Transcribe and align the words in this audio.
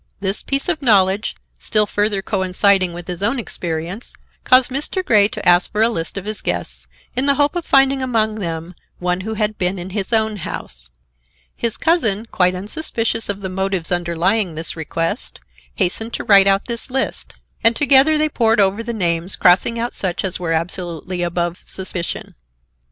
This 0.19 0.41
piece 0.41 0.67
of 0.67 0.81
knowledge, 0.81 1.35
still 1.59 1.85
further 1.85 2.23
coinciding 2.23 2.91
with 2.95 3.07
his 3.07 3.21
own 3.21 3.37
experience, 3.37 4.15
caused 4.43 4.71
Mr. 4.71 5.05
Grey 5.05 5.27
to 5.27 5.47
ask 5.47 5.71
for 5.71 5.83
a 5.83 5.89
list 5.89 6.17
of 6.17 6.25
his 6.25 6.41
guests, 6.41 6.87
in 7.15 7.27
the 7.27 7.35
hope 7.35 7.55
of 7.55 7.65
finding 7.65 8.01
among 8.01 8.33
them 8.39 8.73
one 8.97 9.21
who 9.21 9.35
had 9.35 9.59
been 9.59 9.77
in 9.77 9.91
his 9.91 10.11
own 10.11 10.37
house. 10.37 10.89
His 11.55 11.77
cousin, 11.77 12.25
quite 12.25 12.55
unsuspicious 12.55 13.29
of 13.29 13.41
the 13.41 13.49
motives 13.49 13.91
underlying 13.91 14.55
this 14.55 14.75
request, 14.75 15.39
hastened 15.75 16.13
to 16.13 16.23
write 16.23 16.47
out 16.47 16.65
this 16.65 16.89
list, 16.89 17.35
and 17.63 17.75
together 17.75 18.17
they 18.17 18.27
pored 18.27 18.59
over 18.59 18.81
the 18.81 18.93
names, 18.93 19.35
crossing 19.35 19.77
out 19.77 19.93
such 19.93 20.23
as 20.23 20.39
were 20.39 20.51
absolutely 20.51 21.21
above 21.21 21.61
suspicion. 21.67 22.33